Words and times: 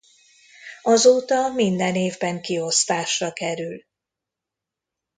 Azóta 0.81 1.51
minden 1.55 1.95
évben 1.95 2.41
kiosztásra 2.41 3.31
kerül. 3.33 3.83